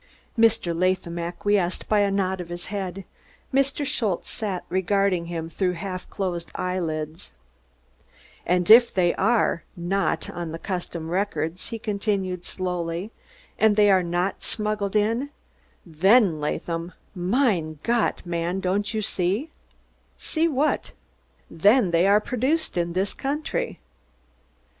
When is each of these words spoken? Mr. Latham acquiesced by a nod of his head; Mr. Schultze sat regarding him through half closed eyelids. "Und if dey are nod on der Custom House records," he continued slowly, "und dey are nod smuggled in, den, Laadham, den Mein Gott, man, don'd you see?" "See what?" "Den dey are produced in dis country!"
Mr. 0.35 0.73
Latham 0.75 1.19
acquiesced 1.19 1.87
by 1.87 1.99
a 1.99 2.09
nod 2.09 2.41
of 2.41 2.49
his 2.49 2.65
head; 2.73 3.05
Mr. 3.53 3.85
Schultze 3.85 4.31
sat 4.31 4.63
regarding 4.67 5.27
him 5.27 5.47
through 5.47 5.73
half 5.73 6.09
closed 6.09 6.49
eyelids. 6.55 7.31
"Und 8.47 8.67
if 8.71 8.91
dey 8.95 9.13
are 9.13 9.63
nod 9.77 10.27
on 10.31 10.51
der 10.53 10.57
Custom 10.57 11.03
House 11.03 11.09
records," 11.11 11.67
he 11.67 11.77
continued 11.77 12.45
slowly, 12.45 13.11
"und 13.59 13.75
dey 13.75 13.91
are 13.91 14.01
nod 14.01 14.33
smuggled 14.41 14.95
in, 14.95 15.29
den, 15.87 16.39
Laadham, 16.41 16.93
den 17.13 17.29
Mein 17.29 17.79
Gott, 17.83 18.25
man, 18.25 18.59
don'd 18.59 18.95
you 18.95 19.03
see?" 19.03 19.51
"See 20.17 20.47
what?" 20.47 20.93
"Den 21.55 21.91
dey 21.91 22.07
are 22.07 22.19
produced 22.19 22.75
in 22.75 22.91
dis 22.93 23.13
country!" 23.13 23.79